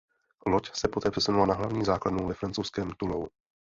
Loď 0.45 0.71
se 0.75 0.87
poté 0.87 1.11
přesunula 1.11 1.45
na 1.45 1.53
hlavní 1.53 1.85
základnu 1.85 2.27
ve 2.27 2.33
francouzském 2.33 2.91
Toulonu. 2.97 3.27